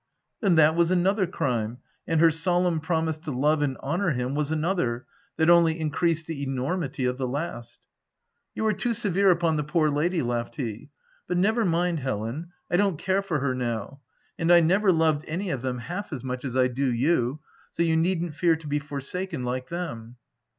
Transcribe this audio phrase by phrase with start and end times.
[0.41, 4.33] "Then that was another crime, and her so lemn promise to love and honour him
[4.33, 5.05] was another,
[5.37, 8.49] that only increased the enormity of the last/' OF WJLDFELL HALL.
[8.49, 10.89] 83" You are too severe upon the poor lady," laughed he."
[11.27, 14.01] But never mind, Helen, I don't care for her now;
[14.39, 17.39] and I never loved any of them half as much as I do you;
[17.69, 20.15] so you needn't fear to be forsaken like them."